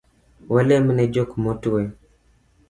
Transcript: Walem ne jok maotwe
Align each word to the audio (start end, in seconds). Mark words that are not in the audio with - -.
Walem 0.51 0.85
ne 0.95 1.03
jok 1.13 1.29
maotwe 1.43 1.81